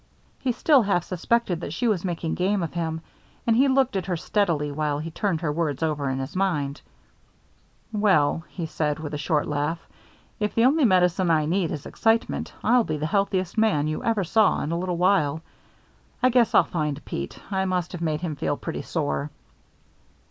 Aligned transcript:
He 0.39 0.51
still 0.51 0.81
half 0.81 1.03
suspected 1.03 1.61
that 1.61 1.73
she 1.73 1.87
was 1.87 2.03
making 2.03 2.33
game 2.33 2.63
of 2.63 2.73
him, 2.73 3.01
and 3.45 3.55
he 3.55 3.67
looked 3.67 3.95
at 3.95 4.07
her 4.07 4.17
steadily 4.17 4.71
while 4.71 4.97
he 4.97 5.11
turned 5.11 5.41
her 5.41 5.51
words 5.51 5.83
over 5.83 6.09
in 6.09 6.17
his 6.17 6.35
mind. 6.35 6.81
"Well," 7.93 8.43
he 8.49 8.65
said, 8.65 8.97
with 8.97 9.13
a 9.13 9.19
short 9.19 9.47
laugh, 9.47 9.77
"if 10.39 10.55
the 10.55 10.65
only 10.65 10.85
medicine 10.85 11.29
I 11.29 11.45
need 11.45 11.69
is 11.69 11.85
excitement, 11.85 12.51
I'll 12.63 12.83
be 12.83 12.97
the 12.97 13.05
healthiest 13.05 13.59
man 13.59 13.85
you 13.87 14.03
ever 14.03 14.23
saw 14.23 14.61
in 14.61 14.71
a 14.71 14.79
little 14.79 14.97
while. 14.97 15.43
I 16.23 16.29
guess 16.31 16.55
I'll 16.55 16.63
find 16.63 17.05
Pete. 17.05 17.37
I 17.51 17.65
must 17.65 17.91
have 17.91 18.01
made 18.01 18.21
him 18.21 18.35
feel 18.35 18.57
pretty 18.57 18.81
sore." 18.81 19.29